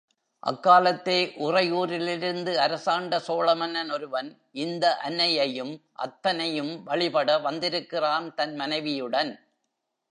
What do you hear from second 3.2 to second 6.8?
சோழ மன்னன் ஒருவன், இந்த அன்னையையும் அத்தனையும்